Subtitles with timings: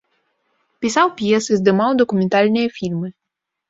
[0.85, 3.17] Пісаў п'есы, здымаў дакументальныя фільмы.